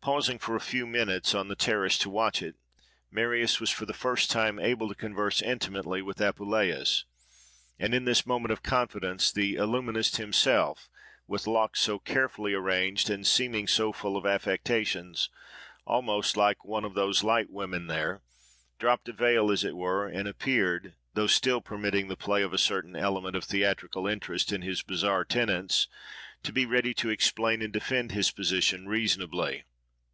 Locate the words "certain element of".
22.56-23.44